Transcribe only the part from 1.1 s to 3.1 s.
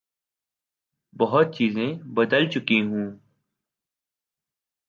بہت چیزیں بدل چکی ہوں۔